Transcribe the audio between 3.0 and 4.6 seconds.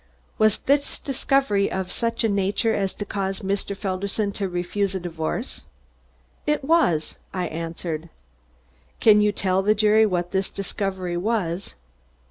cause Mr. Felderson to